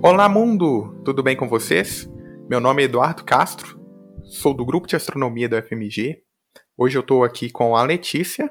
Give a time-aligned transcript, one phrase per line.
[0.00, 1.02] Olá, mundo!
[1.04, 2.08] Tudo bem com vocês?
[2.48, 3.80] Meu nome é Eduardo Castro,
[4.22, 6.22] sou do grupo de astronomia do FMG.
[6.76, 8.48] Hoje eu estou aqui com a Letícia.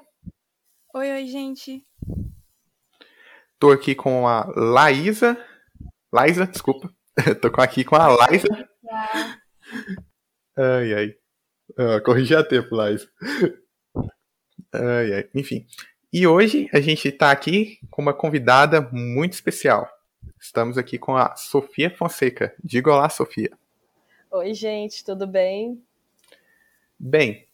[0.94, 1.86] Oi, oi, gente.
[3.54, 5.38] Estou aqui com a Laísa.
[6.12, 6.94] Laísa, desculpa.
[7.26, 8.48] Estou aqui com a Laísa.
[10.58, 11.14] Ai, ai.
[11.78, 13.08] Ah, corrigi a tempo, Laísa.
[14.74, 15.30] Ai, ai.
[15.34, 15.66] Enfim.
[16.12, 19.90] E hoje a gente está aqui com uma convidada muito especial.
[20.40, 22.56] Estamos aqui com a Sofia Fonseca.
[22.64, 23.52] Diga olá, Sofia.
[24.32, 25.84] Oi, gente, tudo bem?
[27.00, 27.48] Bem,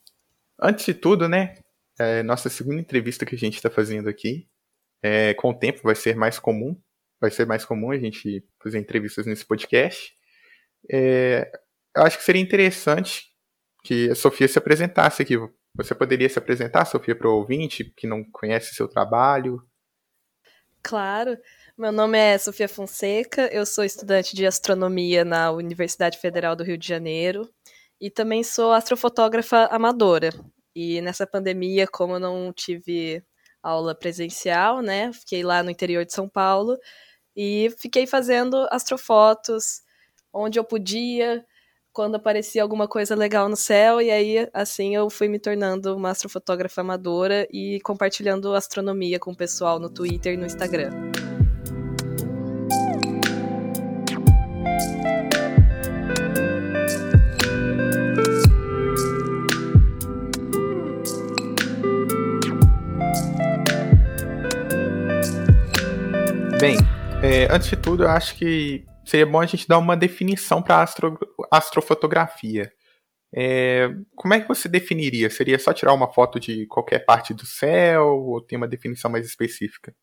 [0.60, 1.56] antes de tudo, né?
[1.98, 4.48] É nossa segunda entrevista que a gente está fazendo aqui.
[5.02, 6.76] É, com o tempo vai ser mais comum.
[7.20, 10.14] Vai ser mais comum a gente fazer entrevistas nesse podcast.
[10.92, 11.50] É,
[11.96, 13.32] eu acho que seria interessante
[13.84, 15.36] que a Sofia se apresentasse aqui.
[15.76, 19.66] Você poderia se apresentar, Sofia, para o ouvinte que não conhece seu trabalho?
[20.82, 21.38] Claro.
[21.76, 26.78] Meu nome é Sofia Fonseca, eu sou estudante de astronomia na Universidade Federal do Rio
[26.78, 27.50] de Janeiro
[28.00, 30.30] e também sou astrofotógrafa amadora.
[30.76, 33.24] E nessa pandemia, como eu não tive
[33.62, 36.78] aula presencial, né, fiquei lá no interior de São Paulo
[37.36, 39.82] e fiquei fazendo astrofotos
[40.32, 41.44] onde eu podia,
[41.92, 46.12] quando aparecia alguma coisa legal no céu, e aí assim eu fui me tornando uma
[46.12, 50.92] astrofotógrafa amadora e compartilhando astronomia com o pessoal no Twitter e no Instagram.
[66.64, 66.78] Bem,
[67.22, 70.82] é, antes de tudo, eu acho que seria bom a gente dar uma definição para
[70.82, 71.20] astro,
[71.52, 72.72] astrofotografia.
[73.36, 75.30] É, como é que você definiria?
[75.30, 79.26] Seria só tirar uma foto de qualquer parte do céu ou tem uma definição mais
[79.26, 79.94] específica?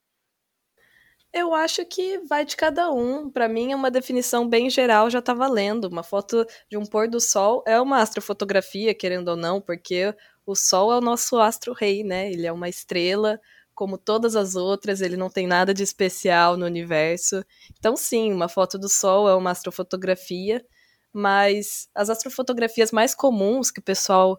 [1.32, 3.30] Eu acho que vai de cada um.
[3.30, 5.86] Para mim, é uma definição bem geral já tá valendo.
[5.86, 10.54] Uma foto de um pôr do sol é uma astrofotografia, querendo ou não, porque o
[10.54, 12.30] sol é o nosso astro-rei, né?
[12.30, 13.40] Ele é uma estrela
[13.80, 17.42] como todas as outras, ele não tem nada de especial no universo.
[17.78, 20.62] Então, sim, uma foto do Sol é uma astrofotografia,
[21.10, 24.38] mas as astrofotografias mais comuns que o pessoal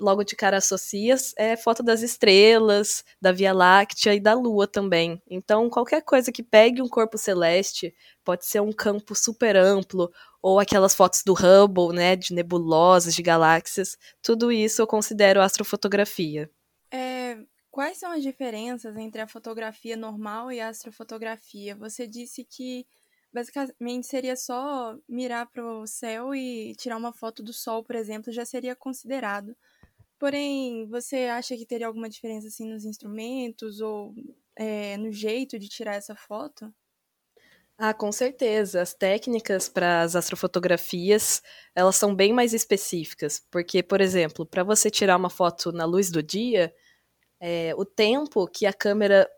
[0.00, 5.20] logo de cara associa é foto das estrelas, da Via Láctea e da Lua também.
[5.28, 7.92] Então, qualquer coisa que pegue um corpo celeste,
[8.24, 13.22] pode ser um campo super amplo, ou aquelas fotos do Hubble, né, de nebulosas, de
[13.22, 16.48] galáxias, tudo isso eu considero astrofotografia.
[17.70, 21.76] Quais são as diferenças entre a fotografia normal e a astrofotografia?
[21.76, 22.86] Você disse que
[23.32, 28.32] basicamente seria só mirar para o céu e tirar uma foto do sol, por exemplo,
[28.32, 29.56] já seria considerado.
[30.18, 34.14] Porém, você acha que teria alguma diferença assim nos instrumentos ou
[34.56, 36.74] é, no jeito de tirar essa foto?
[37.78, 38.82] Ah, com certeza.
[38.82, 41.42] As técnicas para as astrofotografias,
[41.74, 46.10] elas são bem mais específicas, porque, por exemplo, para você tirar uma foto na luz
[46.10, 46.74] do dia,
[47.40, 49.28] é, o tempo que a câmera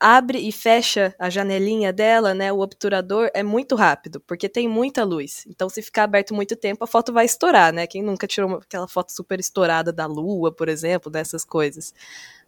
[0.00, 5.04] abre e fecha a janelinha dela, né, o obturador, é muito rápido, porque tem muita
[5.04, 5.44] luz.
[5.48, 7.86] Então, se ficar aberto muito tempo, a foto vai estourar, né?
[7.86, 11.94] Quem nunca tirou aquela foto super estourada da lua, por exemplo, dessas coisas,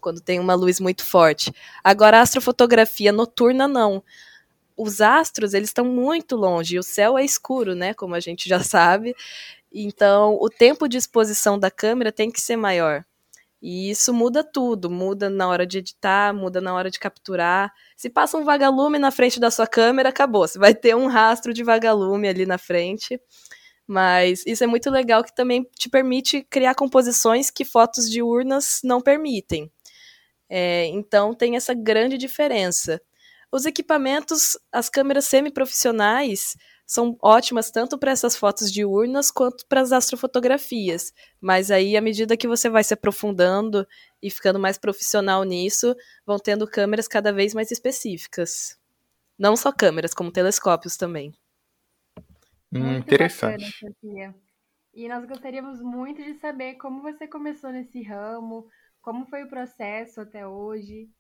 [0.01, 1.53] quando tem uma luz muito forte.
[1.85, 4.03] Agora, a astrofotografia noturna, não.
[4.77, 8.49] Os astros, eles estão muito longe, e o céu é escuro, né, como a gente
[8.49, 9.15] já sabe.
[9.73, 13.05] Então, o tempo de exposição da câmera tem que ser maior.
[13.67, 17.73] E isso muda tudo, muda na hora de editar, muda na hora de capturar.
[17.97, 20.47] Se passa um vagalume na frente da sua câmera, acabou.
[20.47, 23.19] Você vai ter um rastro de vagalume ali na frente.
[23.87, 28.81] Mas isso é muito legal que também te permite criar composições que fotos de urnas
[28.85, 29.73] não permitem.
[30.47, 33.01] É, então tem essa grande diferença.
[33.51, 36.55] Os equipamentos, as câmeras semiprofissionais,
[36.87, 41.13] são ótimas tanto para essas fotos de urnas quanto para as astrofotografias.
[41.41, 43.87] Mas aí, à medida que você vai se aprofundando
[44.23, 45.95] e ficando mais profissional nisso,
[46.27, 48.79] vão tendo câmeras cada vez mais específicas.
[49.39, 51.35] Não só câmeras, como telescópios também.
[52.73, 53.73] Hum, interessante.
[53.83, 54.35] Bacana,
[54.93, 58.69] e nós gostaríamos muito de saber como você começou nesse ramo,
[59.03, 61.11] como foi o processo até hoje.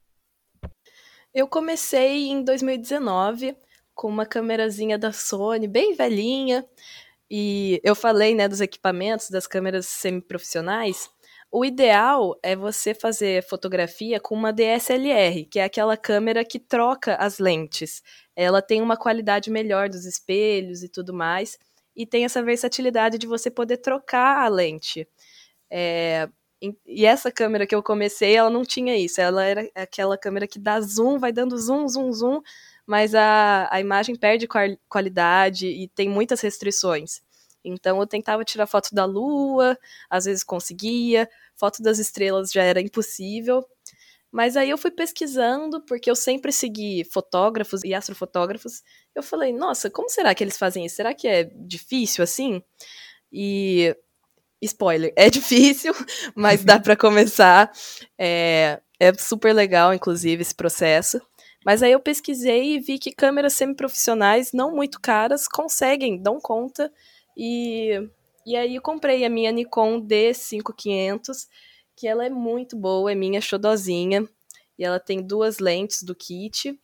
[1.34, 3.56] Eu comecei em 2019
[3.94, 6.66] com uma câmerazinha da Sony, bem velhinha.
[7.30, 11.10] E eu falei, né, dos equipamentos, das câmeras semiprofissionais.
[11.50, 17.14] O ideal é você fazer fotografia com uma DSLR, que é aquela câmera que troca
[17.14, 18.02] as lentes.
[18.34, 21.56] Ela tem uma qualidade melhor dos espelhos e tudo mais,
[21.94, 25.08] e tem essa versatilidade de você poder trocar a lente.
[25.70, 26.28] É,
[26.86, 29.20] e essa câmera que eu comecei, ela não tinha isso.
[29.20, 32.40] Ela era aquela câmera que dá zoom, vai dando zoom, zoom, zoom,
[32.86, 34.46] mas a, a imagem perde
[34.88, 37.22] qualidade e tem muitas restrições.
[37.64, 39.78] Então eu tentava tirar foto da lua,
[40.10, 43.66] às vezes conseguia, foto das estrelas já era impossível.
[44.30, 48.82] Mas aí eu fui pesquisando, porque eu sempre segui fotógrafos e astrofotógrafos.
[49.14, 50.96] Eu falei, nossa, como será que eles fazem isso?
[50.96, 52.60] Será que é difícil assim?
[53.32, 53.96] E
[54.60, 55.94] spoiler, é difícil,
[56.34, 57.70] mas dá para começar.
[58.18, 61.20] É, é super legal, inclusive, esse processo.
[61.64, 66.92] Mas aí eu pesquisei e vi que câmeras semiprofissionais, não muito caras, conseguem, dão conta
[67.36, 68.08] e,
[68.46, 71.46] e aí comprei a minha Nikon D5500,
[71.96, 74.28] que ela é muito boa, é minha xodozinha.
[74.78, 76.78] E ela tem duas lentes do kit.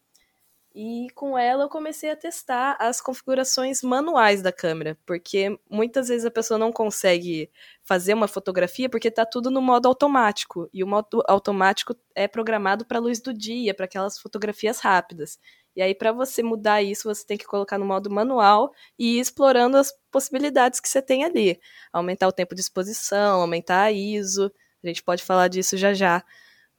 [0.73, 6.25] E com ela eu comecei a testar as configurações manuais da câmera, porque muitas vezes
[6.25, 7.51] a pessoa não consegue
[7.83, 12.87] fazer uma fotografia porque está tudo no modo automático, e o modo automático é programado
[12.87, 15.41] para a luz do dia, para aquelas fotografias rápidas.
[15.75, 19.21] E aí, para você mudar isso, você tem que colocar no modo manual e ir
[19.21, 21.59] explorando as possibilidades que você tem ali.
[21.93, 24.53] Aumentar o tempo de exposição, aumentar a ISO.
[24.85, 26.25] A gente pode falar disso já já.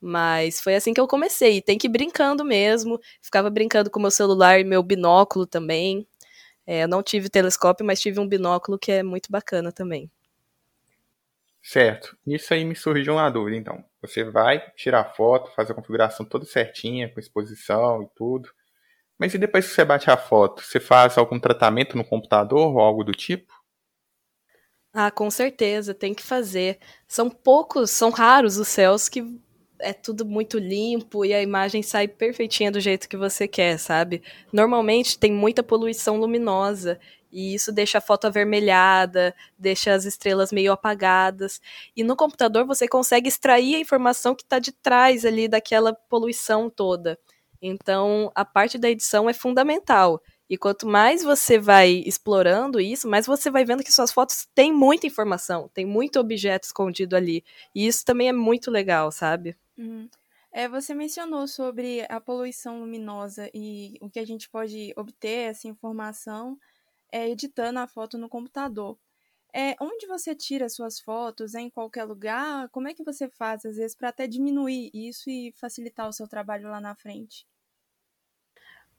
[0.01, 1.61] Mas foi assim que eu comecei.
[1.61, 2.99] Tem que ir brincando mesmo.
[3.21, 6.07] Ficava brincando com meu celular e meu binóculo também.
[6.65, 10.09] É, eu não tive telescópio, mas tive um binóculo que é muito bacana também.
[11.61, 12.17] Certo.
[12.25, 13.83] Isso aí me surgiu uma dúvida, então.
[14.01, 18.49] Você vai tirar foto, faz a configuração toda certinha, com exposição e tudo.
[19.19, 22.79] Mas e depois que você bate a foto, você faz algum tratamento no computador ou
[22.79, 23.53] algo do tipo?
[24.91, 26.79] Ah, com certeza, tem que fazer.
[27.07, 29.21] São poucos, são raros os céus que
[29.81, 34.21] é tudo muito limpo e a imagem sai perfeitinha do jeito que você quer, sabe?
[34.51, 36.99] Normalmente tem muita poluição luminosa
[37.31, 41.61] e isso deixa a foto avermelhada, deixa as estrelas meio apagadas.
[41.95, 46.69] E no computador você consegue extrair a informação que está de trás ali daquela poluição
[46.69, 47.17] toda.
[47.61, 50.21] Então, a parte da edição é fundamental.
[50.51, 54.69] E quanto mais você vai explorando isso, mais você vai vendo que suas fotos têm
[54.69, 57.41] muita informação, tem muito objeto escondido ali.
[57.73, 59.57] E isso também é muito legal, sabe?
[59.77, 60.09] Uhum.
[60.51, 65.69] É, você mencionou sobre a poluição luminosa e o que a gente pode obter essa
[65.69, 66.59] informação
[67.09, 68.97] é, editando a foto no computador.
[69.53, 71.55] É, onde você tira suas fotos?
[71.55, 72.67] É em qualquer lugar?
[72.71, 76.27] Como é que você faz, às vezes, para até diminuir isso e facilitar o seu
[76.27, 77.47] trabalho lá na frente?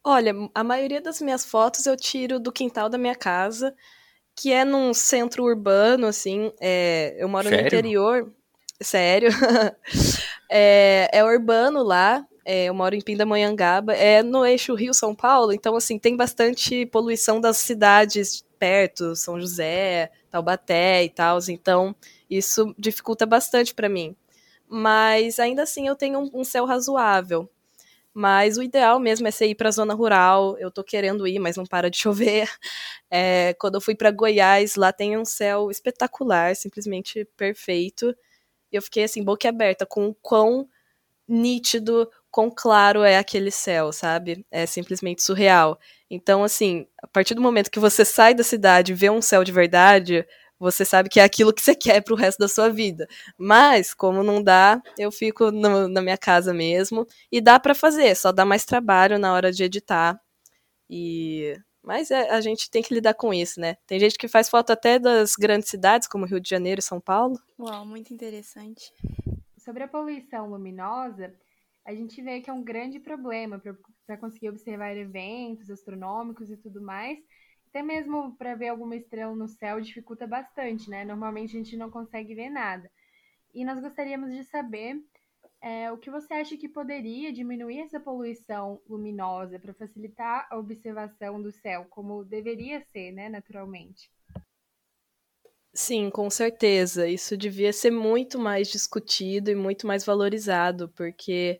[0.04, 3.74] Olha, a maioria das minhas fotos eu tiro do quintal da minha casa,
[4.34, 6.52] que é num centro urbano, assim.
[6.60, 7.62] É, eu moro Sério?
[7.62, 8.32] no interior.
[8.80, 9.30] Sério.
[10.50, 12.26] é, é urbano lá.
[12.44, 13.94] É, eu moro em Pindamonhangaba.
[13.94, 20.10] É no eixo Rio-São Paulo, então, assim, tem bastante poluição das cidades perto, São José,
[20.30, 21.38] Taubaté e tal.
[21.48, 21.94] Então,
[22.28, 24.16] isso dificulta bastante para mim.
[24.68, 27.48] Mas ainda assim eu tenho um, um céu razoável.
[28.14, 30.56] Mas o ideal mesmo é você ir para a zona rural.
[30.58, 32.48] Eu tô querendo ir, mas não para de chover.
[33.14, 38.14] É, quando eu fui para Goiás, lá tem um céu espetacular, simplesmente perfeito.
[38.72, 40.68] E eu fiquei assim, boca aberta, com o quão
[41.28, 44.44] nítido, quão claro é aquele céu, sabe?
[44.50, 45.78] É simplesmente surreal.
[46.10, 49.44] Então, assim, a partir do momento que você sai da cidade e vê um céu
[49.44, 50.26] de verdade,
[50.62, 53.08] você sabe que é aquilo que você quer pro resto da sua vida.
[53.36, 57.06] Mas, como não dá, eu fico no, na minha casa mesmo.
[57.30, 60.20] E dá para fazer, só dá mais trabalho na hora de editar.
[60.88, 61.54] E.
[61.82, 63.76] Mas é, a gente tem que lidar com isso, né?
[63.88, 67.00] Tem gente que faz foto até das grandes cidades, como Rio de Janeiro e São
[67.00, 67.36] Paulo.
[67.58, 68.92] Uau, muito interessante.
[69.58, 71.34] Sobre a poluição luminosa,
[71.84, 73.60] a gente vê que é um grande problema
[74.06, 77.18] para conseguir observar eventos astronômicos e tudo mais
[77.72, 81.06] até mesmo para ver alguma estrela no céu dificulta bastante, né?
[81.06, 82.90] Normalmente a gente não consegue ver nada.
[83.54, 85.02] E nós gostaríamos de saber
[85.58, 91.40] é, o que você acha que poderia diminuir essa poluição luminosa para facilitar a observação
[91.40, 94.10] do céu, como deveria ser, né, naturalmente.
[95.72, 97.08] Sim, com certeza.
[97.08, 101.58] Isso devia ser muito mais discutido e muito mais valorizado, porque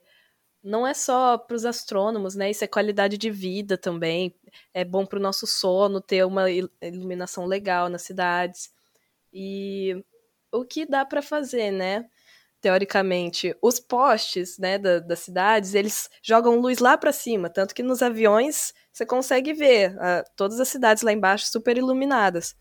[0.63, 2.51] não é só para os astrônomos, né?
[2.51, 4.35] Isso é qualidade de vida também.
[4.73, 8.71] É bom para o nosso sono ter uma iluminação legal nas cidades.
[9.33, 10.05] E
[10.53, 12.07] o que dá para fazer, né?
[12.61, 17.83] Teoricamente, os postes, né, da, das cidades, eles jogam luz lá para cima, tanto que
[17.83, 22.55] nos aviões você consegue ver a, todas as cidades lá embaixo super iluminadas.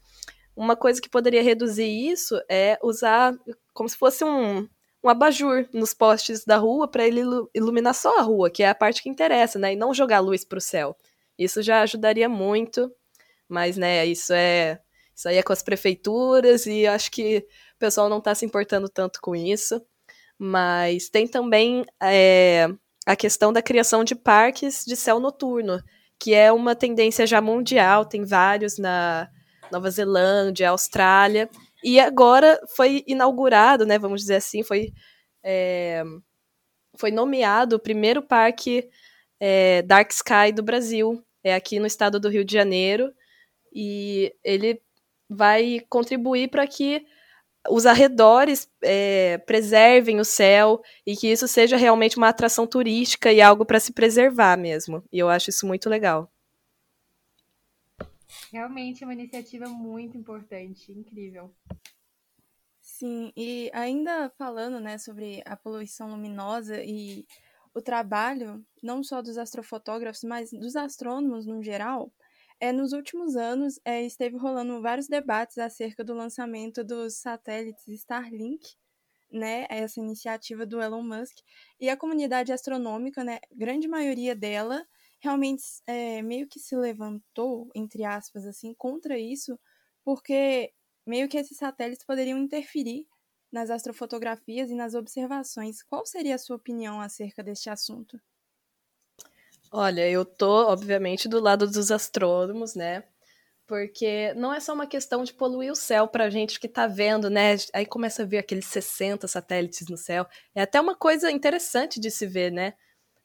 [0.55, 3.33] Uma coisa que poderia reduzir isso é usar
[3.73, 4.67] como se fosse um,
[5.03, 7.21] um abajur nos postes da rua para ele
[7.53, 9.73] iluminar só a rua, que é a parte que interessa, né?
[9.73, 10.95] E não jogar luz para o céu.
[11.37, 12.91] Isso já ajudaria muito,
[13.49, 14.79] mas, né, isso é.
[15.15, 18.87] Isso aí é com as prefeituras e acho que o pessoal não está se importando
[18.89, 19.81] tanto com isso.
[20.37, 22.67] Mas tem também é,
[23.05, 25.83] a questão da criação de parques de céu noturno,
[26.19, 29.29] que é uma tendência já mundial, tem vários na
[29.71, 31.49] Nova Zelândia, Austrália,
[31.83, 34.91] e agora foi inaugurado, né, vamos dizer assim, foi,
[35.43, 36.03] é,
[36.97, 38.89] foi nomeado o primeiro parque
[39.39, 43.11] é, Dark Sky do Brasil, é aqui no estado do Rio de Janeiro,
[43.73, 44.81] e ele
[45.29, 47.05] vai contribuir para que
[47.69, 53.41] os arredores é, preservem o céu e que isso seja realmente uma atração turística e
[53.41, 55.03] algo para se preservar mesmo.
[55.11, 56.30] E eu acho isso muito legal.
[58.51, 61.53] Realmente é uma iniciativa muito importante, incrível.
[62.81, 67.25] Sim, e ainda falando né, sobre a poluição luminosa e
[67.73, 72.11] o trabalho, não só dos astrofotógrafos, mas dos astrônomos no geral,
[72.59, 78.75] é, nos últimos anos, é, esteve rolando vários debates acerca do lançamento dos satélites Starlink,
[79.31, 81.37] né, essa iniciativa do Elon Musk,
[81.79, 84.85] e a comunidade astronômica, né, grande maioria dela,
[85.21, 89.59] realmente é, meio que se levantou, entre aspas, assim, contra isso,
[90.03, 90.73] porque
[91.05, 93.07] meio que esses satélites poderiam interferir
[93.51, 95.83] nas astrofotografias e nas observações.
[95.83, 98.19] Qual seria a sua opinião acerca deste assunto?
[99.71, 103.03] Olha, eu tô, obviamente, do lado dos astrônomos, né?
[103.67, 107.29] Porque não é só uma questão de poluir o céu pra gente que tá vendo,
[107.29, 107.55] né?
[107.73, 110.27] Aí começa a ver aqueles 60 satélites no céu.
[110.55, 112.73] É até uma coisa interessante de se ver, né?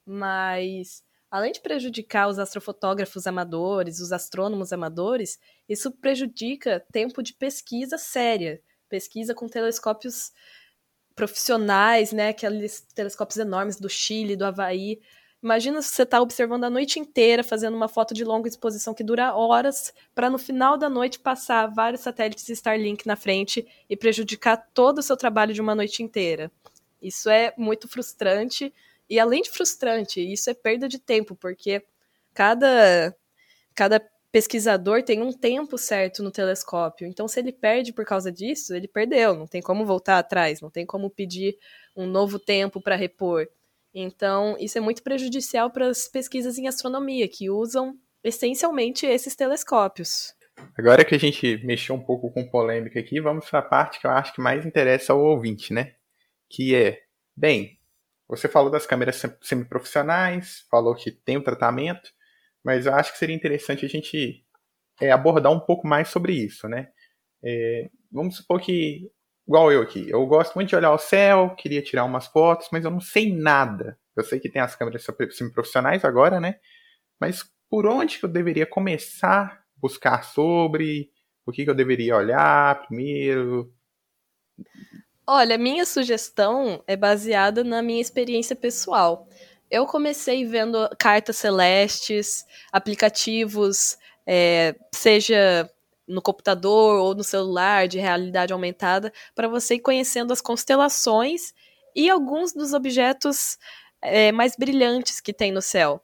[0.06, 1.02] Mas
[1.36, 5.38] além de prejudicar os astrofotógrafos amadores, os astrônomos amadores,
[5.68, 10.32] isso prejudica tempo de pesquisa séria, pesquisa com telescópios
[11.14, 14.98] profissionais, né, aqueles telescópios enormes do Chile, do Havaí,
[15.42, 19.04] Imagina se você está observando a noite inteira, fazendo uma foto de longa exposição que
[19.04, 24.56] dura horas, para no final da noite passar vários satélites Starlink na frente e prejudicar
[24.72, 26.50] todo o seu trabalho de uma noite inteira.
[27.00, 28.72] Isso é muito frustrante.
[29.08, 31.82] E além de frustrante, isso é perda de tempo, porque
[32.34, 33.16] cada,
[33.74, 34.00] cada
[34.32, 37.06] pesquisador tem um tempo certo no telescópio.
[37.06, 39.34] Então, se ele perde por causa disso, ele perdeu.
[39.34, 41.56] Não tem como voltar atrás, não tem como pedir
[41.96, 43.48] um novo tempo para repor.
[43.94, 50.34] Então, isso é muito prejudicial para as pesquisas em astronomia, que usam essencialmente esses telescópios.
[50.76, 54.06] Agora que a gente mexeu um pouco com polêmica aqui, vamos para a parte que
[54.06, 55.94] eu acho que mais interessa ao ouvinte, né?
[56.50, 57.00] Que é,
[57.34, 57.75] bem,
[58.28, 62.10] você falou das câmeras semiprofissionais, falou que tem um tratamento,
[62.64, 64.44] mas eu acho que seria interessante a gente
[65.00, 66.88] é, abordar um pouco mais sobre isso, né?
[67.44, 69.10] É, vamos supor que
[69.46, 70.08] igual eu aqui.
[70.10, 73.32] Eu gosto muito de olhar o céu, queria tirar umas fotos, mas eu não sei
[73.32, 73.98] nada.
[74.16, 76.56] Eu sei que tem as câmeras semi-profissionais agora, né?
[77.20, 81.10] Mas por onde que eu deveria começar a buscar sobre?
[81.46, 83.72] O que, que eu deveria olhar primeiro?
[85.26, 89.26] Olha, minha sugestão é baseada na minha experiência pessoal.
[89.68, 95.68] Eu comecei vendo cartas celestes, aplicativos, é, seja
[96.06, 101.52] no computador ou no celular de realidade aumentada para você ir conhecendo as constelações
[101.94, 103.58] e alguns dos objetos
[104.00, 106.00] é, mais brilhantes que tem no céu,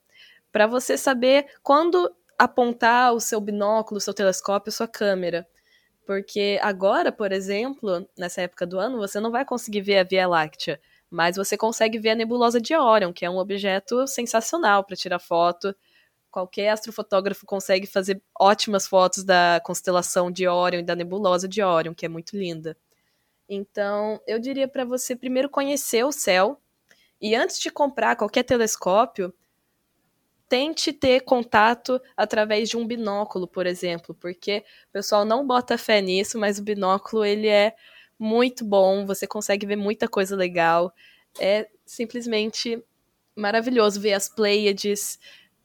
[0.51, 5.47] para você saber quando apontar o seu binóculo, o seu telescópio, a sua câmera.
[6.07, 10.27] Porque agora, por exemplo, nessa época do ano, você não vai conseguir ver a Via
[10.27, 10.81] Láctea,
[11.11, 15.19] mas você consegue ver a nebulosa de Orion, que é um objeto sensacional para tirar
[15.19, 15.75] foto
[16.33, 21.95] qualquer astrofotógrafo consegue fazer ótimas fotos da constelação de Órion e da nebulosa de Órion,
[21.95, 22.77] que é muito linda.
[23.47, 26.59] Então, eu diria para você primeiro conhecer o céu
[27.21, 29.33] e antes de comprar qualquer telescópio,
[30.53, 36.03] tente ter contato através de um binóculo, por exemplo, porque o pessoal não bota fé
[36.03, 37.75] nisso, mas o binóculo ele é
[38.19, 40.93] muito bom, você consegue ver muita coisa legal.
[41.41, 42.85] É simplesmente
[43.35, 45.19] maravilhoso ver as Pleiades,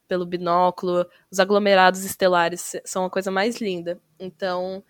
[0.08, 4.00] pelo binóculo, os aglomerados estelares são a coisa mais linda.
[4.17, 4.82] Então,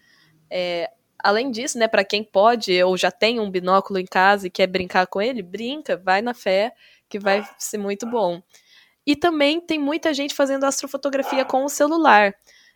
[0.47, 4.51] é, além disso, né, para quem pode ou já tem um binóculo em casa e
[4.51, 6.71] quer brincar com ele, brinca, vai na fé,
[7.09, 8.43] que vai ser muito bom.
[9.07, 12.35] E também tem muita gente fazendo astrofotografia com o celular.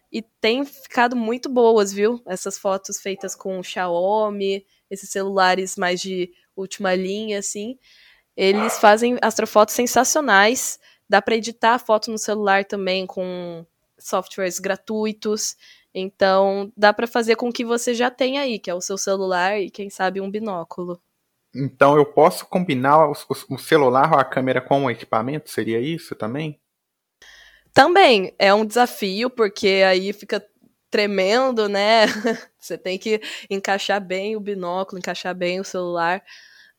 [0.10, 2.22] E tem ficado muito boas, viu?
[2.26, 7.78] Essas fotos feitas com Xiaomi, esses celulares mais de última linha, assim.
[8.36, 10.80] Eles fazem astrofotos sensacionais.
[11.10, 13.66] Dá para editar a foto no celular também com
[14.00, 15.58] softwares gratuitos.
[15.94, 19.60] Então, dá para fazer com que você já tenha aí, que é o seu celular
[19.60, 21.02] e quem sabe um binóculo.
[21.54, 23.14] Então, eu posso combinar o,
[23.50, 25.50] o celular ou a câmera com o equipamento?
[25.50, 26.60] Seria isso também?
[27.74, 30.46] Também é um desafio, porque aí fica
[30.90, 32.06] tremendo, né?
[32.60, 36.24] Você tem que encaixar bem o binóculo, encaixar bem o celular.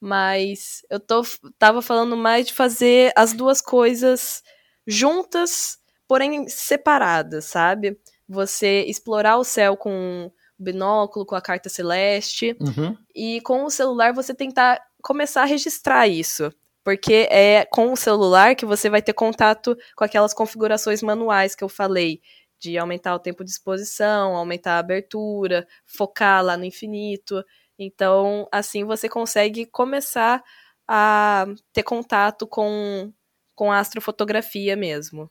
[0.00, 1.22] Mas eu tô,
[1.58, 4.42] tava falando mais de fazer as duas coisas
[4.86, 7.98] juntas, porém separadas, sabe?
[8.28, 10.30] Você explorar o céu com
[10.62, 12.96] binóculo, com a carta celeste, Uhum.
[13.14, 16.52] e com o celular você tentar começar a registrar isso.
[16.84, 21.62] Porque é com o celular que você vai ter contato com aquelas configurações manuais que
[21.62, 22.20] eu falei,
[22.58, 27.44] de aumentar o tempo de exposição, aumentar a abertura, focar lá no infinito.
[27.78, 30.42] Então, assim você consegue começar
[30.88, 33.12] a ter contato com,
[33.54, 35.30] com a astrofotografia mesmo.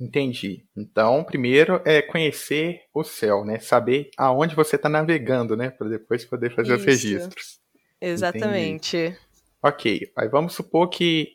[0.00, 0.64] Entendi.
[0.76, 3.58] Então, primeiro é conhecer o céu, né?
[3.58, 5.70] Saber aonde você está navegando, né?
[5.70, 6.86] Para depois poder fazer os Isso.
[6.90, 7.58] registros.
[8.00, 9.16] Exatamente.
[9.62, 11.30] Ok, aí vamos supor que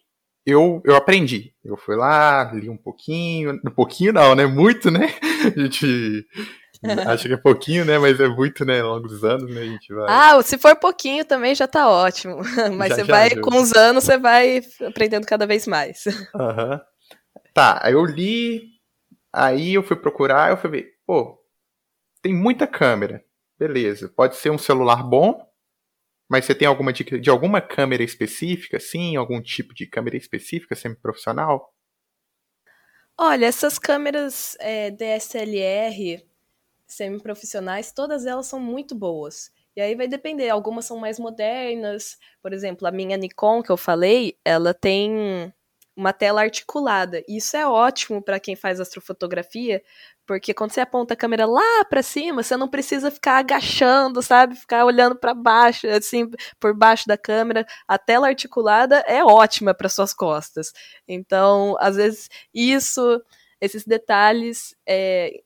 [0.45, 1.53] eu, eu aprendi.
[1.63, 3.59] Eu fui lá, li um pouquinho.
[3.65, 4.45] Um pouquinho não, né?
[4.45, 5.07] Muito, né?
[5.55, 6.25] A gente
[7.05, 7.97] acha que é pouquinho, né?
[7.99, 8.79] Mas é muito, né?
[8.81, 9.61] Ao longo dos anos, né?
[9.61, 10.05] A gente vai.
[10.09, 12.37] Ah, se for pouquinho também já tá ótimo.
[12.77, 13.41] Mas Já- você já vai, ajuda.
[13.41, 16.03] com os anos, você vai aprendendo cada vez mais.
[16.33, 16.81] Aham.
[17.53, 18.79] Tá, aí eu li,
[19.31, 21.39] aí eu fui procurar, eu fui ver, pô,
[22.21, 23.23] tem muita câmera.
[23.59, 25.47] Beleza, pode ser um celular bom,
[26.27, 29.15] mas você tem alguma dica de alguma câmera específica, sim?
[29.15, 31.71] Algum tipo de câmera específica, semi-profissional?
[33.15, 36.25] Olha, essas câmeras é, DSLR
[36.87, 39.51] semi-profissionais, todas elas são muito boas.
[39.75, 42.17] E aí vai depender, algumas são mais modernas.
[42.41, 45.53] Por exemplo, a minha Nikon que eu falei, ela tem
[45.95, 47.23] uma tela articulada.
[47.27, 49.81] E isso é ótimo para quem faz astrofotografia,
[50.25, 54.55] porque quando você aponta a câmera lá para cima, você não precisa ficar agachando, sabe?
[54.55, 57.65] Ficar olhando para baixo, assim, por baixo da câmera.
[57.87, 60.71] A tela articulada é ótima para suas costas.
[61.07, 63.21] Então, às vezes, isso,
[63.61, 65.41] esses detalhes é,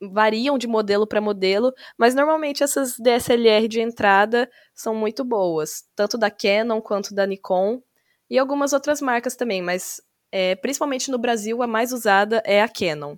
[0.00, 6.16] variam de modelo para modelo, mas normalmente essas DSLR de entrada são muito boas, tanto
[6.16, 7.82] da Canon quanto da Nikon
[8.30, 12.68] e algumas outras marcas também, mas é, principalmente no Brasil a mais usada é a
[12.68, 13.16] Canon.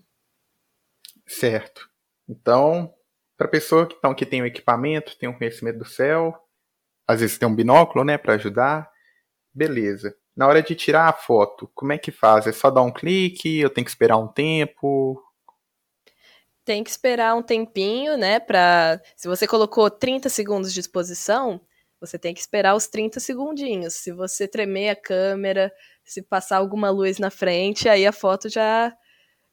[1.26, 1.88] Certo.
[2.28, 2.92] Então,
[3.36, 6.34] para pessoa que, então, que tem o equipamento, tem um conhecimento do céu,
[7.06, 8.90] às vezes tem um binóculo, né, para ajudar,
[9.52, 10.16] beleza.
[10.34, 12.46] Na hora de tirar a foto, como é que faz?
[12.46, 13.58] É só dar um clique?
[13.58, 15.22] Eu tenho que esperar um tempo?
[16.64, 21.60] Tem que esperar um tempinho, né, para se você colocou 30 segundos de exposição,
[22.02, 23.94] você tem que esperar os 30 segundinhos.
[23.94, 25.72] Se você tremer a câmera,
[26.04, 28.92] se passar alguma luz na frente, aí a foto já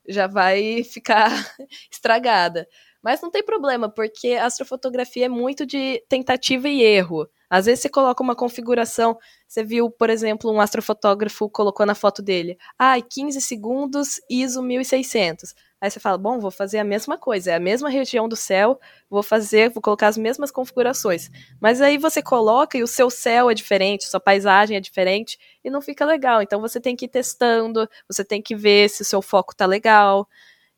[0.07, 1.29] já vai ficar
[1.91, 2.67] estragada.
[3.03, 7.29] Mas não tem problema, porque a astrofotografia é muito de tentativa e erro.
[7.49, 12.21] Às vezes você coloca uma configuração, você viu, por exemplo, um astrofotógrafo colocou na foto
[12.21, 15.55] dele, ah, 15 segundos, ISO 1600.
[15.81, 18.77] Aí você fala, bom, vou fazer a mesma coisa, é a mesma região do céu,
[19.09, 21.29] vou fazer, vou colocar as mesmas configurações.
[21.59, 25.69] Mas aí você coloca e o seu céu é diferente, sua paisagem é diferente e
[25.69, 26.41] não fica legal.
[26.41, 29.65] Então você tem que ir testando, você tem que ver se o seu foco tá
[29.65, 30.27] legal.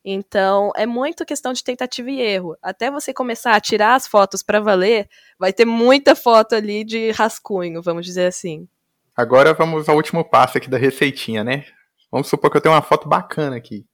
[0.03, 2.57] Então, é muito questão de tentativa e erro.
[2.61, 7.11] Até você começar a tirar as fotos para valer, vai ter muita foto ali de
[7.11, 8.67] rascunho, vamos dizer assim.
[9.15, 11.65] Agora vamos ao último passo aqui da receitinha, né?
[12.11, 13.85] Vamos supor que eu tenho uma foto bacana aqui.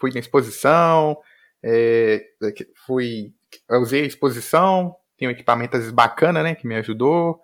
[0.00, 1.18] Fui na exposição,
[1.62, 2.24] é,
[2.86, 3.32] fui,
[3.70, 7.40] usei a exposição, tenho equipamento às vezes bacana, né, que me ajudou.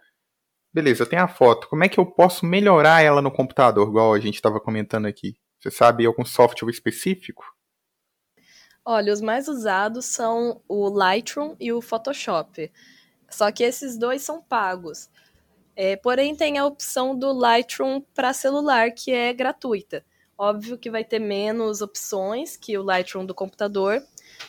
[0.73, 1.69] Beleza, eu tenho a foto.
[1.69, 5.37] Como é que eu posso melhorar ela no computador, igual a gente estava comentando aqui?
[5.61, 7.45] Você sabe algum software específico?
[8.91, 12.73] Olha, os mais usados são o Lightroom e o Photoshop.
[13.29, 15.11] Só que esses dois são pagos.
[15.77, 20.03] É, porém, tem a opção do Lightroom para celular, que é gratuita.
[20.39, 24.03] Óbvio que vai ter menos opções que o Lightroom do computador,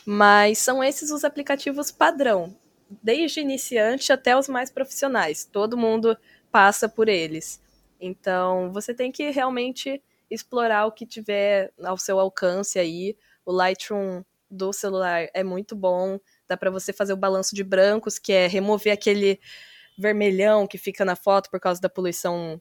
[0.06, 2.56] mas são esses os aplicativos padrão,
[2.88, 5.44] desde iniciante até os mais profissionais.
[5.44, 6.16] Todo mundo
[6.50, 7.60] passa por eles.
[8.00, 13.14] Então, você tem que realmente explorar o que tiver ao seu alcance aí.
[13.44, 18.18] O Lightroom do celular é muito bom, dá para você fazer o balanço de brancos,
[18.18, 19.40] que é remover aquele
[19.96, 22.60] vermelhão que fica na foto por causa da poluição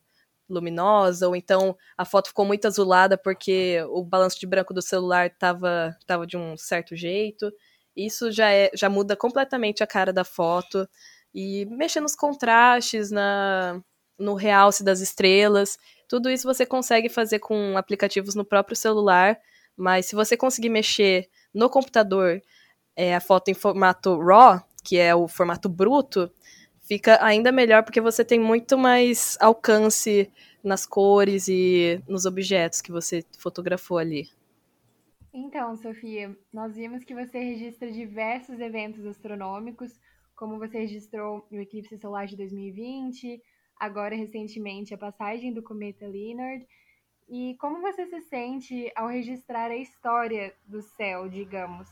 [0.49, 5.27] luminosa, ou então a foto ficou muito azulada porque o balanço de branco do celular
[5.27, 7.51] estava tava de um certo jeito.
[7.95, 10.87] Isso já, é, já muda completamente a cara da foto.
[11.33, 13.81] E mexer nos contrastes, na,
[14.17, 19.39] no realce das estrelas, tudo isso você consegue fazer com aplicativos no próprio celular,
[19.77, 22.41] mas se você conseguir mexer no computador
[22.95, 26.31] é, a foto em formato RAW, que é o formato bruto,
[26.81, 30.31] fica ainda melhor porque você tem muito mais alcance
[30.63, 34.27] nas cores e nos objetos que você fotografou ali.
[35.33, 39.91] Então, Sofia, nós vimos que você registra diversos eventos astronômicos,
[40.35, 43.41] como você registrou o eclipse solar de 2020,
[43.79, 46.65] agora recentemente a passagem do cometa Leonard.
[47.29, 51.87] E como você se sente ao registrar a história do céu, digamos?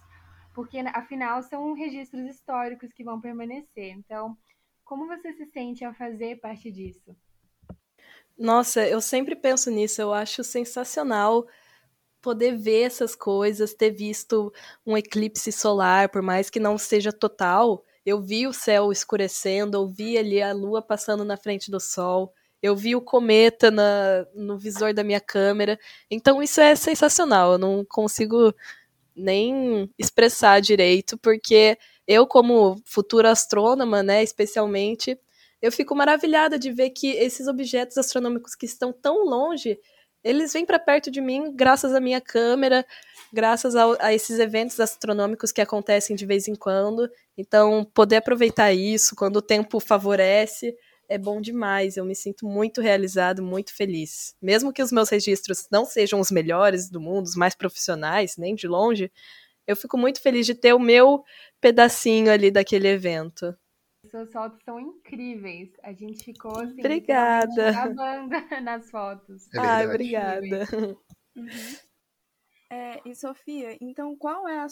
[0.56, 3.92] Porque afinal são registros históricos que vão permanecer.
[3.92, 4.36] Então,
[4.84, 7.16] como você se sente ao fazer parte disso?
[8.36, 11.48] Nossa, eu sempre penso nisso, eu acho sensacional
[12.20, 14.52] poder ver essas coisas, ter visto
[14.86, 19.88] um eclipse solar, por mais que não seja total, eu vi o céu escurecendo, eu
[19.88, 24.58] vi ali a lua passando na frente do sol, eu vi o cometa na, no
[24.58, 25.80] visor da minha câmera.
[26.10, 28.54] Então isso é sensacional, eu não consigo
[29.16, 35.20] nem expressar direito, porque eu, como futura astrônoma, né, especialmente,
[35.62, 39.80] eu fico maravilhada de ver que esses objetos astronômicos que estão tão longe,
[40.24, 42.86] eles vêm para perto de mim graças à minha câmera,
[43.34, 47.10] graças a, a, esses eventos astronômicos que acontecem de vez em quando.
[47.38, 50.76] Então, poder aproveitar isso quando o tempo favorece
[51.08, 51.98] é bom demais.
[51.98, 54.36] Eu me sinto muito realizado, muito feliz.
[54.42, 58.56] Mesmo que os meus registros não sejam os melhores do mundo, os mais profissionais, nem
[58.56, 59.12] de longe,
[59.66, 61.24] eu fico muito feliz de ter o meu
[61.60, 63.56] pedacinho ali daquele evento.
[64.10, 65.70] Suas fotos são incríveis.
[65.84, 67.72] A gente ficou assim, obrigada.
[68.64, 69.54] nas fotos.
[69.54, 70.68] É ah, obrigada.
[71.36, 71.48] Uhum.
[72.70, 74.68] É, e Sofia, então qual é, a,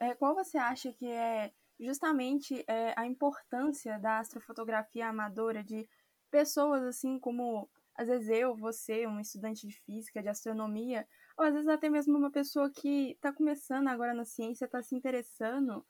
[0.00, 1.50] é, qual você acha que é
[1.82, 5.88] justamente é, a importância da astrofotografia amadora de
[6.30, 11.52] pessoas assim como às vezes eu, você, um estudante de física, de astronomia, ou às
[11.52, 15.84] vezes até mesmo uma pessoa que está começando agora na ciência, está se interessando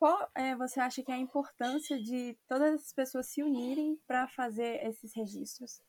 [0.00, 4.26] qual é, você acha que é a importância de todas as pessoas se unirem para
[4.28, 5.82] fazer esses registros?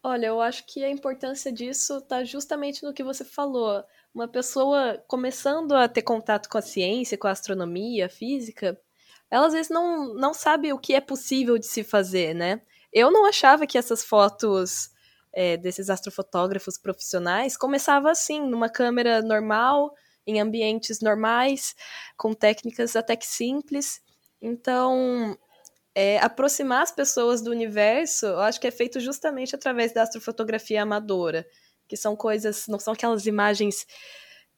[0.00, 3.84] Olha, eu acho que a importância disso está justamente no que você falou.
[4.14, 8.78] Uma pessoa começando a ter contato com a ciência, com a astronomia, a física,
[9.30, 12.60] ela às vezes não, não sabe o que é possível de se fazer, né?
[12.92, 14.90] Eu não achava que essas fotos
[15.32, 19.94] é, desses astrofotógrafos profissionais começavam assim, numa câmera normal,
[20.26, 21.74] em ambientes normais,
[22.16, 24.02] com técnicas até que simples.
[24.40, 25.36] Então,
[25.94, 30.82] é, aproximar as pessoas do universo, eu acho que é feito justamente através da astrofotografia
[30.82, 31.46] amadora,
[31.92, 33.86] que são coisas, não são aquelas imagens,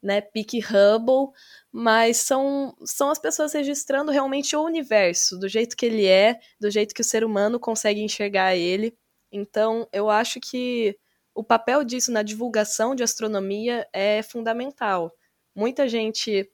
[0.00, 1.32] né, pique Hubble,
[1.72, 6.70] mas são, são as pessoas registrando realmente o universo, do jeito que ele é, do
[6.70, 8.96] jeito que o ser humano consegue enxergar ele.
[9.32, 10.96] Então, eu acho que
[11.34, 15.12] o papel disso na divulgação de astronomia é fundamental.
[15.56, 16.48] Muita gente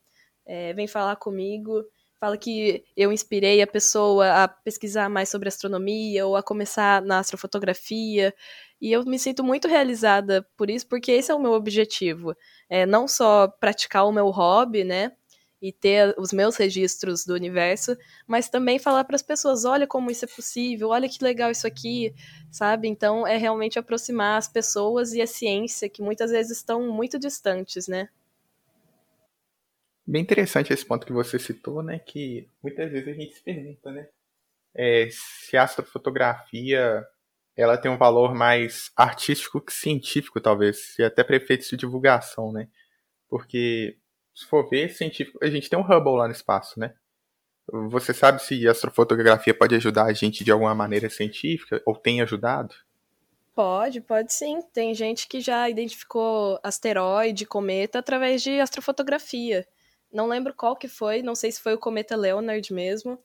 [0.47, 1.85] é, vem falar comigo,
[2.21, 7.19] fala que eu inspirei a pessoa a pesquisar mais sobre astronomia ou a começar na
[7.19, 8.35] astrofotografia.
[8.81, 12.37] E eu me sinto muito realizada por isso, porque esse é o meu objetivo.
[12.69, 15.13] É não só praticar o meu hobby, né?
[15.63, 20.11] E ter os meus registros do universo, mas também falar para as pessoas: olha como
[20.11, 22.15] isso é possível, olha que legal isso aqui,
[22.51, 22.89] sabe?
[22.89, 27.89] Então é realmente aproximar as pessoas e a ciência, que muitas vezes estão muito distantes,
[27.89, 28.09] né?
[30.11, 32.01] Bem interessante esse ponto que você citou, né?
[32.01, 34.09] Que muitas vezes a gente se pergunta, né?
[34.75, 37.07] É, se a astrofotografia
[37.57, 42.51] ela tem um valor mais artístico que científico, talvez, e até para efeitos de divulgação,
[42.51, 42.67] né?
[43.29, 43.99] Porque,
[44.35, 46.93] se for ver, científico, a gente tem um Hubble lá no espaço, né?
[47.89, 52.21] Você sabe se a astrofotografia pode ajudar a gente de alguma maneira científica, ou tem
[52.21, 52.75] ajudado?
[53.55, 54.61] Pode, pode sim.
[54.73, 59.65] Tem gente que já identificou asteroide, cometa, através de astrofotografia.
[60.13, 63.19] Não lembro qual que foi, não sei se foi o cometa Leonard mesmo,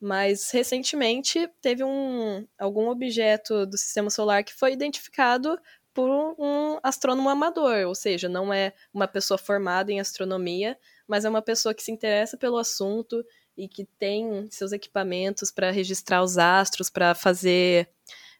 [0.00, 5.58] mas recentemente teve um algum objeto do sistema solar que foi identificado
[5.92, 11.28] por um astrônomo amador, ou seja, não é uma pessoa formada em astronomia, mas é
[11.28, 13.24] uma pessoa que se interessa pelo assunto
[13.56, 17.90] e que tem seus equipamentos para registrar os astros, para fazer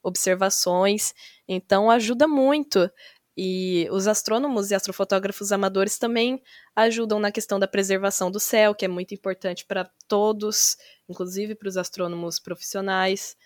[0.02, 1.12] observações.
[1.48, 2.88] Então ajuda muito.
[3.40, 6.42] E os astrônomos e astrofotógrafos amadores também
[6.74, 10.76] ajudam na questão da preservação do céu, que é muito importante para todos,
[11.08, 13.36] inclusive para os astrônomos profissionais.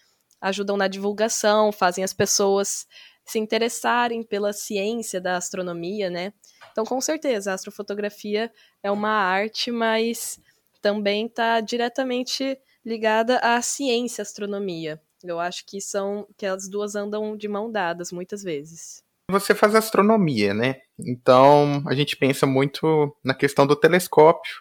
[0.41, 2.87] Ajudam na divulgação, fazem as pessoas
[3.23, 6.33] se interessarem pela ciência da astronomia, né?
[6.71, 8.51] Então, com certeza, a astrofotografia
[8.83, 10.41] é uma arte, mas
[10.81, 14.99] também está diretamente ligada à ciência astronomia.
[15.23, 19.05] Eu acho que são que as duas andam de mão dadas muitas vezes.
[19.33, 20.77] Você faz astronomia, né?
[20.99, 24.53] Então a gente pensa muito na questão do telescópio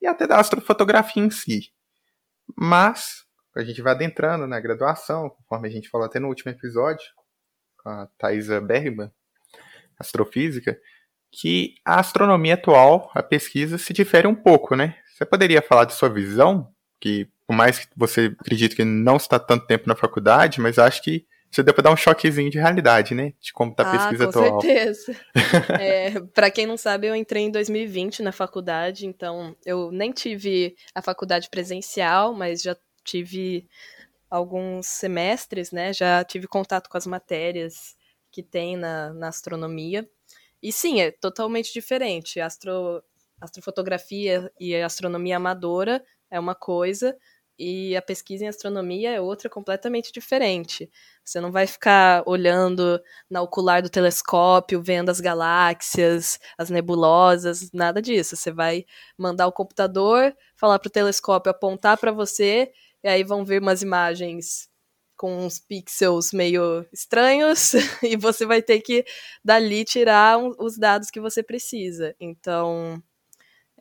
[0.00, 1.72] e até da astrofotografia em si.
[2.56, 3.24] Mas
[3.56, 7.04] a gente vai adentrando na graduação, conforme a gente falou até no último episódio,
[7.82, 9.10] com a Thaisa Bergman,
[9.98, 10.78] astrofísica,
[11.32, 14.96] que a astronomia atual, a pesquisa, se difere um pouco, né?
[15.12, 19.40] Você poderia falar de sua visão, que por mais que você acredite que não está
[19.40, 23.14] tanto tempo na faculdade, mas acho que você deu para dar um choquezinho de realidade,
[23.14, 23.32] né?
[23.40, 24.52] De como está a pesquisa ah, com atual.
[24.54, 25.16] Com certeza.
[25.80, 30.76] é, para quem não sabe, eu entrei em 2020 na faculdade, então eu nem tive
[30.94, 33.66] a faculdade presencial, mas já tive
[34.30, 35.92] alguns semestres, né?
[35.92, 37.96] Já tive contato com as matérias
[38.30, 40.08] que tem na, na astronomia.
[40.62, 42.38] E sim, é totalmente diferente.
[42.38, 43.02] Astro,
[43.40, 47.16] astrofotografia e astronomia amadora é uma coisa,
[47.60, 50.90] e a pesquisa em astronomia é outra completamente diferente.
[51.22, 58.00] Você não vai ficar olhando na ocular do telescópio, vendo as galáxias, as nebulosas, nada
[58.00, 58.34] disso.
[58.34, 62.72] Você vai mandar o computador, falar para o telescópio apontar para você,
[63.04, 64.70] e aí vão ver umas imagens
[65.14, 69.04] com uns pixels meio estranhos, e você vai ter que
[69.44, 72.16] dali tirar os dados que você precisa.
[72.18, 73.02] Então,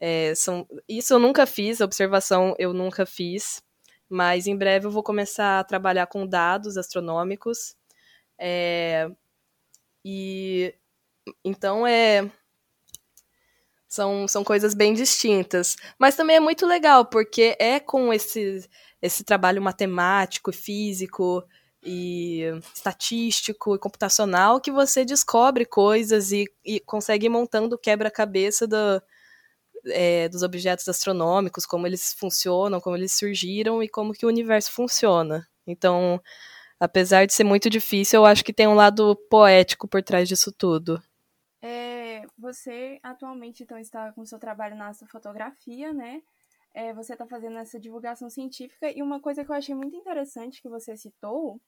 [0.01, 3.63] é, são, isso eu nunca fiz, observação eu nunca fiz,
[4.09, 7.75] mas em breve eu vou começar a trabalhar com dados astronômicos.
[8.39, 9.09] É,
[10.03, 10.73] e
[11.43, 12.29] então é
[13.87, 15.75] são, são coisas bem distintas.
[15.97, 18.69] Mas também é muito legal, porque é com esse,
[19.01, 21.43] esse trabalho matemático, físico
[21.83, 22.43] e
[22.73, 29.01] estatístico e computacional que você descobre coisas e, e consegue ir montando quebra-cabeça do,
[29.87, 34.71] é, dos objetos astronômicos, como eles funcionam, como eles surgiram e como que o universo
[34.71, 35.47] funciona.
[35.65, 36.21] Então,
[36.79, 40.51] apesar de ser muito difícil, eu acho que tem um lado poético por trás disso
[40.51, 41.01] tudo.
[41.61, 46.21] É, você atualmente então está com seu trabalho na astrofotografia, né?
[46.73, 50.61] É, você está fazendo essa divulgação científica e uma coisa que eu achei muito interessante
[50.61, 51.59] que você citou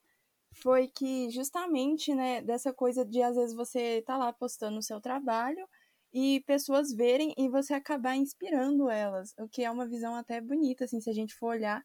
[0.53, 4.99] foi que justamente, né, dessa coisa de às vezes você tá lá postando o seu
[4.99, 5.67] trabalho
[6.13, 10.85] e pessoas verem e você acabar inspirando elas, o que é uma visão até bonita,
[10.85, 11.83] assim, se a gente for olhar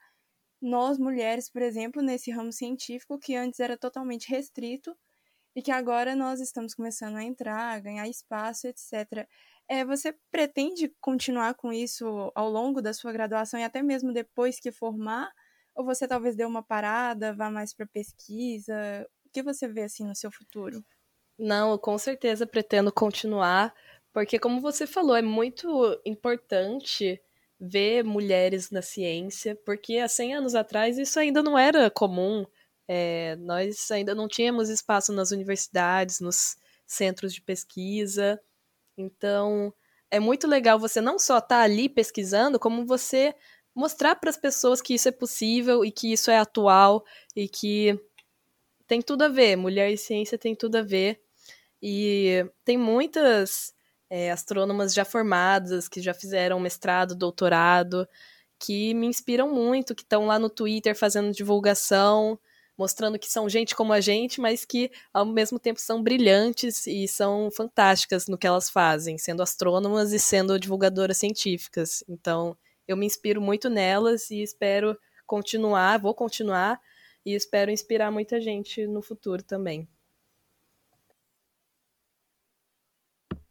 [0.60, 4.96] nós mulheres, por exemplo, nesse ramo científico que antes era totalmente restrito
[5.54, 9.28] e que agora nós estamos começando a entrar, a ganhar espaço, etc.
[9.68, 14.60] É, você pretende continuar com isso ao longo da sua graduação e até mesmo depois
[14.60, 15.30] que formar?
[15.74, 18.74] Ou você talvez dê uma parada, vá mais para pesquisa?
[19.26, 20.84] O que você vê assim no seu futuro?
[21.38, 23.74] Não, com certeza pretendo continuar
[24.16, 27.20] porque, como você falou, é muito importante
[27.60, 32.46] ver mulheres na ciência, porque há 100 anos atrás isso ainda não era comum.
[32.88, 38.40] É, nós ainda não tínhamos espaço nas universidades, nos centros de pesquisa.
[38.96, 39.70] Então,
[40.10, 43.34] é muito legal você não só estar tá ali pesquisando, como você
[43.74, 47.04] mostrar para as pessoas que isso é possível e que isso é atual
[47.36, 48.00] e que
[48.86, 49.56] tem tudo a ver.
[49.56, 51.20] Mulher e ciência tem tudo a ver.
[51.82, 53.75] E tem muitas
[54.10, 58.08] é, astrônomas já formadas, que já fizeram mestrado, doutorado,
[58.58, 62.38] que me inspiram muito, que estão lá no Twitter fazendo divulgação,
[62.76, 67.08] mostrando que são gente como a gente, mas que ao mesmo tempo são brilhantes e
[67.08, 72.04] são fantásticas no que elas fazem, sendo astrônomas e sendo divulgadoras científicas.
[72.08, 76.80] Então, eu me inspiro muito nelas e espero continuar, vou continuar
[77.24, 79.88] e espero inspirar muita gente no futuro também.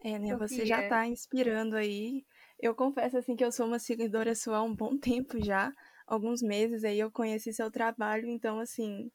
[0.05, 0.37] É, né?
[0.37, 2.23] Você já tá inspirando aí.
[2.59, 5.73] Eu confesso, assim, que eu sou uma seguidora sua há um bom tempo já.
[6.05, 9.11] Alguns meses aí eu conheci seu trabalho, então, assim...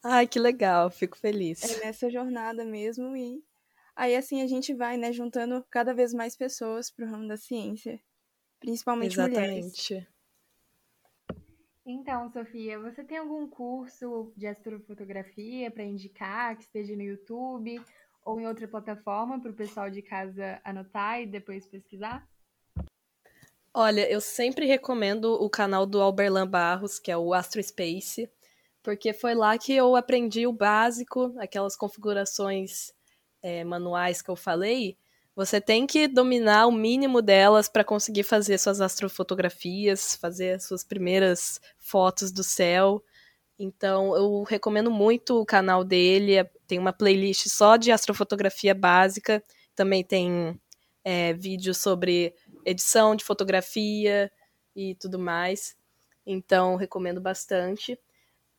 [0.00, 0.90] Ai, que legal.
[0.90, 1.64] Fico feliz.
[1.64, 3.42] É nessa jornada mesmo e...
[3.96, 8.00] Aí, assim, a gente vai, né, juntando cada vez mais pessoas pro ramo da ciência.
[8.60, 9.92] Principalmente Exatamente.
[9.92, 10.08] mulheres.
[11.84, 17.82] Então, Sofia, você tem algum curso de astrofotografia para indicar que esteja no YouTube
[18.24, 22.28] ou em outra plataforma para o pessoal de casa anotar e depois pesquisar?
[23.72, 28.28] Olha, eu sempre recomendo o canal do Alberlan Barros, que é o Astro Space,
[28.82, 32.92] porque foi lá que eu aprendi o básico, aquelas configurações
[33.42, 34.96] é, manuais que eu falei.
[35.36, 41.60] Você tem que dominar o mínimo delas para conseguir fazer suas astrofotografias, fazer suas primeiras
[41.78, 43.04] fotos do céu.
[43.58, 46.36] Então, eu recomendo muito o canal dele.
[46.36, 49.42] É, tem uma playlist só de astrofotografia básica.
[49.74, 50.58] Também tem
[51.04, 54.30] é, vídeos sobre edição de fotografia
[54.76, 55.76] e tudo mais.
[56.24, 57.98] Então, recomendo bastante.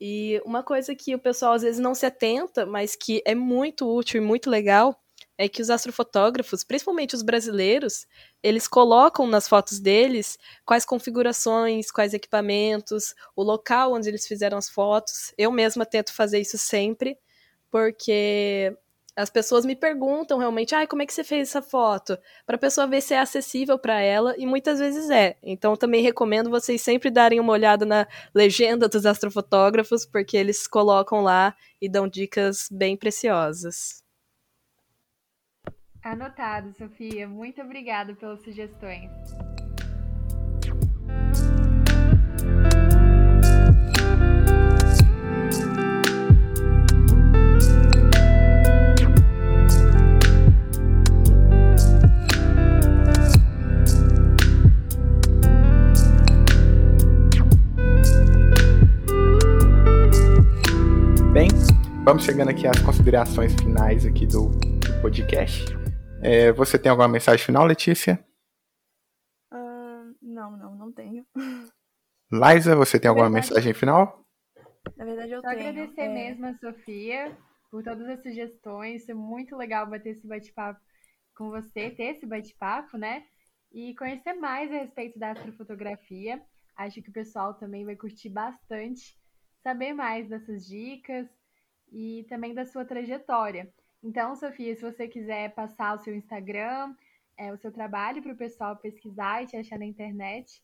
[0.01, 3.88] E uma coisa que o pessoal às vezes não se atenta, mas que é muito
[3.93, 4.99] útil e muito legal,
[5.39, 8.06] é que os astrofotógrafos, principalmente os brasileiros,
[8.43, 14.69] eles colocam nas fotos deles quais configurações, quais equipamentos, o local onde eles fizeram as
[14.69, 15.34] fotos.
[15.38, 17.17] Eu mesma tento fazer isso sempre,
[17.71, 18.75] porque
[19.15, 22.17] as pessoas me perguntam realmente, ah, como é que você fez essa foto?
[22.45, 25.38] Para a pessoa ver se é acessível para ela, e muitas vezes é.
[25.41, 31.21] Então também recomendo vocês sempre darem uma olhada na legenda dos astrofotógrafos, porque eles colocam
[31.21, 34.09] lá e dão dicas bem preciosas.
[36.03, 37.27] Anotado, Sofia.
[37.27, 39.09] Muito obrigada pelas sugestões.
[62.09, 64.49] Vamos chegando aqui às considerações finais aqui do
[64.99, 65.79] podcast.
[66.21, 68.23] É, você tem alguma mensagem final, Letícia?
[69.51, 71.25] Uh, não, não, não tenho.
[72.32, 74.25] Liza, você tem alguma verdade, mensagem final?
[74.97, 75.69] Na verdade, eu Só tenho.
[75.69, 76.13] agradecer é...
[76.13, 77.38] mesmo a Sofia
[77.71, 79.05] por todas as sugestões.
[79.05, 80.79] Foi muito legal bater esse bate-papo
[81.36, 83.23] com você, ter esse bate-papo, né?
[83.71, 86.41] E conhecer mais a respeito da astrofotografia.
[86.75, 89.17] Acho que o pessoal também vai curtir bastante
[89.63, 91.27] saber mais dessas dicas
[91.91, 93.71] e também da sua trajetória.
[94.03, 96.95] Então, Sofia, se você quiser passar o seu Instagram,
[97.38, 100.62] é, o seu trabalho para o pessoal pesquisar e te achar na internet.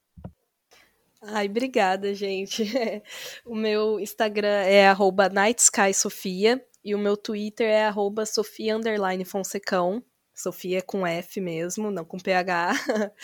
[1.21, 2.63] Ai, obrigada, gente.
[3.45, 4.85] o meu Instagram é
[5.33, 7.91] @nightsky_sofia e o meu Twitter é
[8.25, 10.03] @sofia_fonsecão.
[10.33, 12.73] Sofia com F mesmo, não com PH.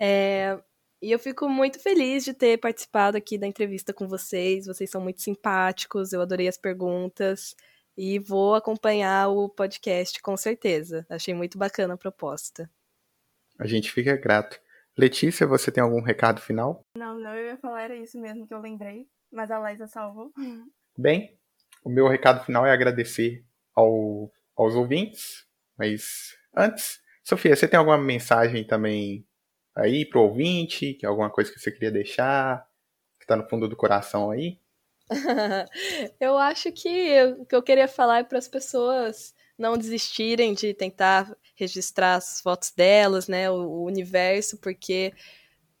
[0.00, 0.58] é,
[1.00, 4.66] e eu fico muito feliz de ter participado aqui da entrevista com vocês.
[4.66, 7.54] Vocês são muito simpáticos, eu adorei as perguntas
[7.96, 11.06] e vou acompanhar o podcast com certeza.
[11.08, 12.70] Achei muito bacana a proposta.
[13.58, 14.60] A gente fica grato.
[14.96, 16.84] Letícia, você tem algum recado final?
[16.96, 20.32] Não, não, eu ia falar, era isso mesmo que eu lembrei, mas a Laísa salvou.
[20.96, 21.36] Bem,
[21.84, 27.98] o meu recado final é agradecer ao, aos ouvintes, mas antes, Sofia, você tem alguma
[27.98, 29.26] mensagem também
[29.74, 30.94] aí pro ouvinte?
[30.94, 32.66] Que alguma coisa que você queria deixar?
[33.18, 34.60] Que tá no fundo do coração aí?
[36.20, 40.74] eu acho que o que eu queria falar é para as pessoas não desistirem de
[40.74, 45.12] tentar registrar as fotos delas, né, o, o, universo, porque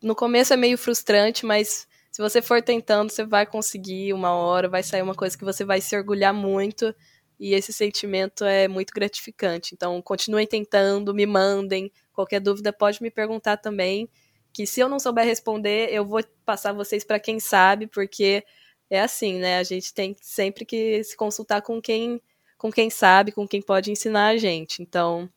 [0.02, 4.68] no começo é meio frustrante, mas se você for tentando, você vai conseguir uma hora,
[4.68, 6.94] vai sair uma coisa que você vai se orgulhar muito,
[7.40, 9.74] e esse sentimento é muito gratificante.
[9.74, 14.08] Então, continuem tentando, me mandem, Qualquer dúvida pode me perguntar também,
[14.52, 18.44] que se eu não souber responder, eu vou passar vocês para quem sabe, porque
[18.90, 19.58] é assim, né?
[19.58, 22.20] A gente tem sempre que se consultar com quem
[22.56, 24.80] com quem sabe, com quem pode ensinar a gente.
[24.80, 25.28] Então,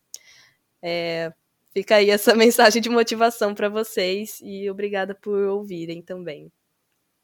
[0.81, 1.33] é,
[1.71, 6.49] fica aí essa mensagem de motivação para vocês e obrigada por ouvirem também.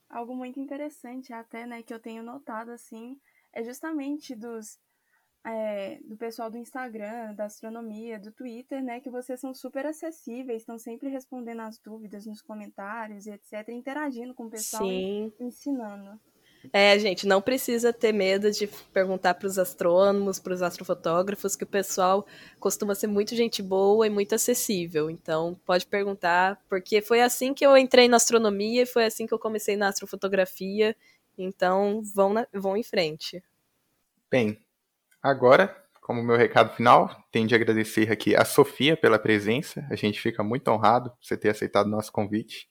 [0.09, 3.17] Algo muito interessante até, né, que eu tenho notado assim,
[3.53, 4.77] é justamente dos
[5.45, 10.62] é, do pessoal do Instagram, da astronomia, do Twitter, né, que vocês são super acessíveis,
[10.62, 15.34] estão sempre respondendo as dúvidas nos comentários e etc, interagindo com o pessoal Sim.
[15.39, 16.19] e ensinando.
[16.71, 21.65] É, gente, não precisa ter medo de perguntar para os astrônomos, para os astrofotógrafos, que
[21.65, 22.25] o pessoal
[22.58, 25.10] costuma ser muito gente boa e muito acessível.
[25.10, 29.34] Então, pode perguntar, porque foi assim que eu entrei na astronomia e foi assim que
[29.34, 30.95] eu comecei na astrofotografia.
[31.38, 33.43] Então, vão, na, vão em frente.
[34.32, 34.58] Bem,
[35.23, 39.88] Agora, como meu recado final, tenho de agradecer aqui a Sofia pela presença.
[39.89, 42.67] A gente fica muito honrado por você ter aceitado o nosso convite.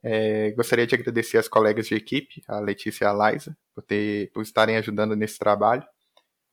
[0.00, 4.30] É, gostaria de agradecer as colegas de equipe, a Letícia e a Liza, por, ter,
[4.32, 5.84] por estarem ajudando nesse trabalho.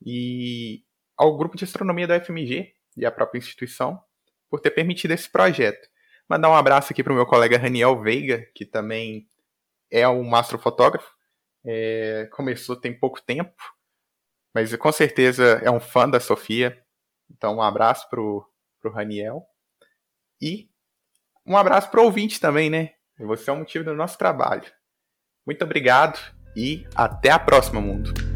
[0.03, 0.83] E
[1.15, 4.01] ao grupo de astronomia da FMG e à própria instituição
[4.49, 5.87] por ter permitido esse projeto.
[6.27, 9.27] Mandar um abraço aqui para o meu colega Raniel Veiga, que também
[9.91, 11.11] é um astrofotógrafo.
[11.63, 13.53] É, começou tem pouco tempo,
[14.53, 16.81] mas com certeza é um fã da Sofia.
[17.29, 18.45] Então um abraço pro,
[18.79, 19.45] pro Raniel.
[20.41, 20.69] E
[21.45, 22.91] um abraço pro ouvinte também, né?
[23.19, 24.71] Você é o motivo do nosso trabalho.
[25.45, 26.19] Muito obrigado
[26.55, 28.28] e até a próxima, mundo.